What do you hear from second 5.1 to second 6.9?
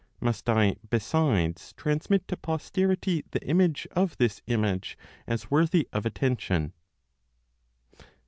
as worthy of attention?"